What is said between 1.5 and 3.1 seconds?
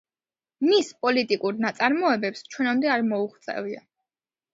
ნაწარმოებებს ჩვენამდე არ